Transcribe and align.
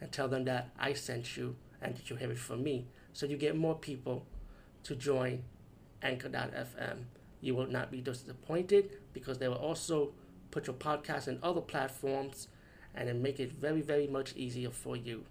and 0.00 0.10
tell 0.12 0.28
them 0.28 0.44
that 0.44 0.70
I 0.78 0.92
sent 0.92 1.36
you 1.36 1.56
and 1.80 1.96
that 1.96 2.10
you 2.10 2.16
have 2.16 2.30
it 2.30 2.38
from 2.38 2.62
me. 2.62 2.86
So 3.12 3.26
you 3.26 3.36
get 3.36 3.56
more 3.56 3.74
people 3.74 4.26
to 4.84 4.94
join 4.94 5.44
Anchor.fm. 6.02 7.04
You 7.40 7.54
will 7.54 7.66
not 7.66 7.90
be 7.90 8.00
disappointed 8.00 8.90
because 9.12 9.38
they 9.38 9.48
will 9.48 9.56
also 9.56 10.12
put 10.50 10.66
your 10.66 10.76
podcast 10.76 11.28
in 11.28 11.38
other 11.42 11.60
platforms 11.60 12.48
and 12.94 13.08
then 13.08 13.22
make 13.22 13.40
it 13.40 13.52
very, 13.52 13.80
very 13.80 14.06
much 14.06 14.34
easier 14.36 14.70
for 14.70 14.96
you. 14.96 15.24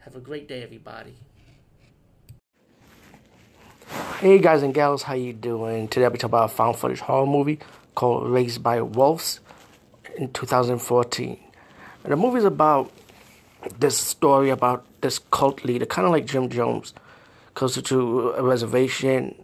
Have 0.00 0.14
a 0.14 0.20
great 0.20 0.46
day, 0.46 0.62
everybody. 0.62 1.14
Hey 4.18 4.38
guys 4.38 4.62
and 4.62 4.72
gals, 4.72 5.02
how 5.02 5.14
you 5.14 5.32
doing? 5.32 5.88
Today 5.88 6.06
I'll 6.06 6.10
be 6.10 6.18
talking 6.18 6.30
about 6.30 6.50
a 6.50 6.54
found 6.54 6.76
footage 6.76 7.00
horror 7.00 7.26
movie 7.26 7.58
called 7.94 8.28
Raised 8.28 8.62
by 8.62 8.80
Wolves 8.80 9.40
in 10.16 10.32
2014. 10.32 11.38
And 12.02 12.12
the 12.12 12.36
is 12.36 12.44
about 12.44 12.90
this 13.78 13.96
story 13.96 14.50
about 14.50 14.86
this 15.00 15.18
cult 15.18 15.64
leader, 15.64 15.86
kind 15.86 16.06
of 16.06 16.12
like 16.12 16.26
Jim 16.26 16.48
Jones, 16.48 16.94
goes 17.54 17.80
to 17.80 18.30
a 18.30 18.42
reservation 18.42 19.34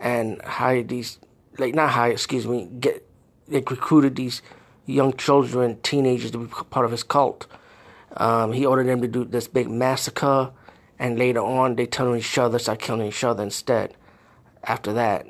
and 0.00 0.40
hired 0.42 0.88
these, 0.88 1.18
like 1.58 1.74
not 1.74 1.90
hired, 1.90 2.12
excuse 2.12 2.46
me, 2.46 2.68
get 2.80 3.06
like 3.48 3.70
recruited 3.70 4.16
these 4.16 4.42
young 4.86 5.12
children, 5.14 5.78
teenagers 5.82 6.30
to 6.30 6.38
be 6.38 6.46
part 6.70 6.84
of 6.86 6.92
his 6.92 7.02
cult. 7.02 7.46
Um, 8.16 8.52
he 8.52 8.64
ordered 8.64 8.86
them 8.86 9.00
to 9.02 9.08
do 9.08 9.24
this 9.24 9.48
big 9.48 9.68
massacre, 9.68 10.50
and 10.98 11.18
later 11.18 11.40
on 11.40 11.76
they 11.76 11.86
turned 11.86 12.10
on 12.10 12.18
each 12.18 12.38
other, 12.38 12.58
start 12.58 12.80
killing 12.80 13.06
each 13.06 13.24
other 13.24 13.42
instead. 13.42 13.94
After 14.64 14.92
that, 14.94 15.26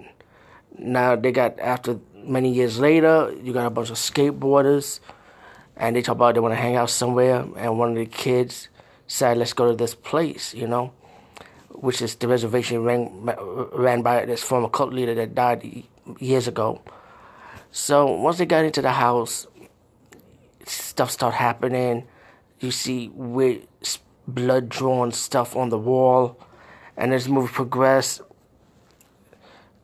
now 0.79 1.17
they 1.17 1.33
got 1.33 1.59
after 1.59 1.98
many 2.14 2.53
years 2.53 2.79
later, 2.79 3.34
you 3.42 3.53
got 3.53 3.67
a 3.67 3.70
bunch 3.70 3.91
of 3.91 3.97
skateboarders 3.97 5.01
and 5.79 5.95
they 5.95 6.03
talk 6.03 6.17
about 6.17 6.34
they 6.34 6.41
want 6.41 6.53
to 6.53 6.61
hang 6.61 6.77
out 6.77 6.91
somewhere, 6.91 7.47
and 7.57 7.79
one 7.79 7.91
of 7.91 7.95
the 7.97 8.07
kids 8.07 8.69
said, 9.07 9.39
"Let's 9.39 9.53
go 9.53 9.71
to 9.71 9.77
this 9.77 9.95
place," 9.95 10.53
you 10.53 10.67
know, 10.67 10.93
which 11.70 12.03
is 12.03 12.17
the 12.17 12.29
reservation 12.29 12.83
ran 12.83 13.31
ran 13.73 14.03
by 14.03 14.27
this 14.27 14.43
former 14.43 14.69
cult 14.69 14.93
leader 14.93 15.15
that 15.15 15.35
died 15.35 15.85
years 16.19 16.48
ago. 16.48 16.81
So 17.70 18.11
once 18.11 18.39
they 18.39 18.47
got 18.47 18.65
into 18.65 18.83
the 18.83 18.93
house, 18.93 19.47
stuff 20.67 21.11
start 21.11 21.35
happening. 21.35 22.07
You 22.61 22.73
see 22.73 23.09
weird 23.15 23.69
blood 24.27 24.69
drawn 24.69 25.13
stuff 25.13 25.55
on 25.57 25.69
the 25.69 25.79
wall, 25.79 26.37
and 26.97 27.15
as 27.15 27.25
the 27.25 27.31
movie 27.31 27.53
progressed, 27.53 28.20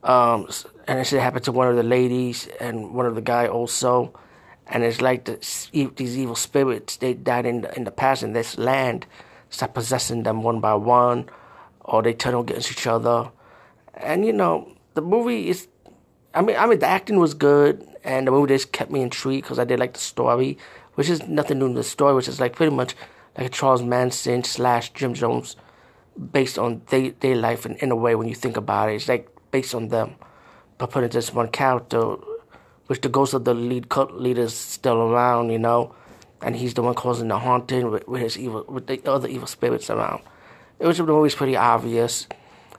um, 0.03 0.48
and 0.89 0.98
it 0.98 1.08
happened 1.12 1.45
to 1.45 1.53
one 1.53 1.69
of 1.69 1.77
the 1.77 1.84
ladies 1.84 2.48
and 2.58 2.92
one 2.95 3.06
of 3.06 3.14
the 3.14 3.23
guy 3.23 3.47
also 3.47 4.12
and 4.67 4.83
it's 4.83 5.01
like 5.01 5.25
the, 5.25 5.34
these 5.97 6.19
evil 6.19 6.37
spirits 6.37 6.97
they 6.97 7.15
died 7.15 7.47
in 7.47 7.62
the, 7.62 7.77
in 7.77 7.84
the 7.84 7.91
past 7.91 8.23
in 8.23 8.33
this 8.33 8.59
land 8.59 9.07
start 9.51 9.75
possessing 9.75 10.23
them 10.23 10.43
one 10.43 10.61
by 10.61 10.75
one 10.75 11.29
or 11.81 12.03
they 12.03 12.15
turn 12.15 12.34
against 12.34 12.73
each 12.73 12.87
other. 12.87 13.31
And 13.95 14.25
you 14.25 14.33
know 14.33 14.75
the 14.95 15.03
movie 15.03 15.48
is 15.48 15.69
i 16.33 16.41
mean 16.41 16.57
i 16.57 16.67
mean 16.67 16.79
the 16.79 16.87
acting 16.87 17.19
was 17.19 17.35
good 17.35 17.86
and 18.03 18.27
the 18.27 18.30
movie 18.30 18.55
just 18.55 18.73
kept 18.73 18.91
me 18.91 19.03
intrigued 19.03 19.45
because 19.45 19.58
i 19.58 19.64
did 19.64 19.79
like 19.79 19.92
the 19.92 20.01
story 20.01 20.57
which 20.95 21.08
is 21.08 21.27
nothing 21.29 21.58
new 21.58 21.67
in 21.67 21.74
the 21.74 21.85
story 21.85 22.14
which 22.14 22.29
is 22.29 22.41
like 22.41 22.55
pretty 22.55 22.74
much 22.74 22.95
like 23.36 23.47
a 23.47 23.51
charles 23.51 23.83
manson 23.83 24.42
slash 24.42 24.92
jim 24.92 25.14
jones 25.14 25.57
based 26.33 26.58
on 26.58 26.83
their, 26.91 27.11
their 27.20 27.36
life 27.36 27.67
in, 27.67 27.74
in 27.77 27.91
a 27.91 27.97
way 27.97 28.14
when 28.14 28.29
you 28.29 28.36
think 28.36 28.57
about 28.57 28.89
it. 28.89 28.95
It's 28.95 29.08
like 29.08 29.29
based 29.51 29.74
on 29.74 29.89
them 29.89 30.14
but 30.79 30.91
put 30.91 31.05
into 31.05 31.17
this 31.17 31.33
one 31.33 31.48
character 31.48 32.17
which 32.86 33.00
the 33.00 33.08
ghost 33.08 33.34
of 33.34 33.45
the 33.45 33.55
lead 33.55 33.89
cult 33.89 34.12
leader 34.12 34.42
is 34.42 34.55
still 34.55 34.96
around, 34.96 35.50
you 35.50 35.58
know, 35.58 35.95
and 36.42 36.56
he's 36.56 36.74
the 36.74 36.83
one 36.83 36.95
causing 36.95 37.28
the 37.28 37.39
haunting 37.39 37.90
with, 37.90 38.06
with 38.06 38.20
his 38.20 38.39
evil, 38.39 38.64
with 38.68 38.86
the 38.86 39.00
other 39.11 39.28
evil 39.28 39.46
spirits 39.46 39.89
around. 39.90 40.22
It 40.78 40.86
was 40.86 41.00
always 41.00 41.34
pretty 41.34 41.56
obvious, 41.56 42.27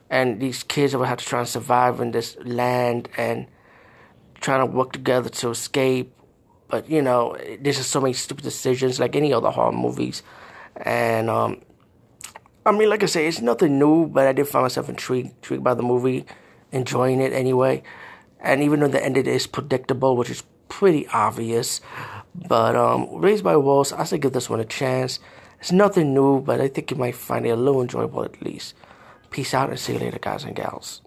and 0.09 0.39
these 0.39 0.63
kids 0.63 0.95
will 0.95 1.05
have 1.05 1.17
to 1.17 1.25
try 1.25 1.39
and 1.39 1.47
survive 1.47 1.99
in 1.99 2.11
this 2.11 2.37
land 2.43 3.09
and 3.17 3.47
trying 4.41 4.59
to 4.59 4.65
work 4.65 4.93
together 4.93 5.29
to 5.29 5.49
escape. 5.49 6.13
But 6.67 6.89
you 6.89 7.01
know, 7.01 7.37
there's 7.59 7.77
just 7.77 7.91
so 7.91 8.01
many 8.01 8.13
stupid 8.13 8.43
decisions, 8.43 8.99
like 8.99 9.15
any 9.15 9.33
other 9.33 9.49
horror 9.49 9.71
movies, 9.71 10.21
and 10.75 11.29
um, 11.29 11.61
I 12.65 12.71
mean, 12.71 12.89
like 12.89 13.03
I 13.03 13.05
say, 13.05 13.27
it's 13.27 13.41
nothing 13.41 13.77
new, 13.77 14.07
but 14.07 14.27
I 14.27 14.33
did 14.33 14.47
find 14.47 14.63
myself 14.63 14.89
intrigued, 14.89 15.29
intrigued 15.35 15.63
by 15.63 15.75
the 15.75 15.83
movie, 15.83 16.25
enjoying 16.71 17.21
it 17.21 17.31
anyway. 17.31 17.83
And 18.45 18.61
even 18.61 18.79
though 18.79 18.87
the 18.87 19.03
end 19.03 19.17
is 19.17 19.47
predictable, 19.47 20.15
which 20.15 20.29
is 20.29 20.43
pretty 20.69 21.07
obvious, 21.07 21.81
but 22.47 22.75
um, 22.75 23.09
Raised 23.15 23.43
by 23.43 23.57
Wolves, 23.57 23.91
I 23.91 24.03
say 24.03 24.19
give 24.19 24.33
this 24.33 24.49
one 24.49 24.59
a 24.59 24.65
chance. 24.65 25.19
It's 25.59 25.71
nothing 25.71 26.13
new, 26.13 26.41
but 26.41 26.61
I 26.61 26.67
think 26.67 26.91
you 26.91 26.97
might 26.97 27.15
find 27.15 27.47
it 27.47 27.49
a 27.49 27.55
little 27.55 27.81
enjoyable 27.81 28.23
at 28.23 28.41
least. 28.43 28.75
Peace 29.31 29.53
out 29.55 29.69
and 29.69 29.79
see 29.79 29.93
you 29.93 29.99
later, 29.99 30.19
guys 30.19 30.43
and 30.43 30.55
gals. 30.55 31.01